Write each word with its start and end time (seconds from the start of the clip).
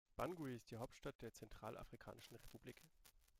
Bangui 0.17 0.55
ist 0.55 0.71
die 0.71 0.77
Hauptstadt 0.77 1.21
der 1.21 1.31
Zentralafrikanischen 1.31 2.35
Republik. 2.37 2.81